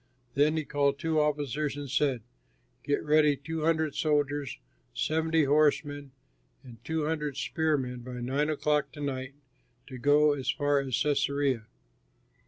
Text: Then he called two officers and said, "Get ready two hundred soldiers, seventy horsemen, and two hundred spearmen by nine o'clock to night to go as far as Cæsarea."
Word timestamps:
Then 0.33 0.57
he 0.57 0.65
called 0.65 0.97
two 0.97 1.19
officers 1.19 1.77
and 1.77 1.87
said, 1.87 2.23
"Get 2.83 3.03
ready 3.03 3.35
two 3.37 3.65
hundred 3.65 3.93
soldiers, 3.93 4.57
seventy 4.95 5.43
horsemen, 5.43 6.09
and 6.63 6.83
two 6.83 7.05
hundred 7.05 7.37
spearmen 7.37 7.99
by 7.99 8.19
nine 8.19 8.49
o'clock 8.49 8.91
to 8.93 8.99
night 8.99 9.35
to 9.85 9.99
go 9.99 10.33
as 10.33 10.49
far 10.49 10.79
as 10.79 10.93
Cæsarea." 10.95 11.65